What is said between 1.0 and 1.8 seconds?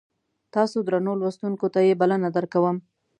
لوستونکو ته